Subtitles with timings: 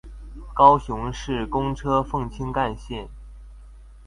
[0.55, 3.07] 高雄市公車鳳青幹線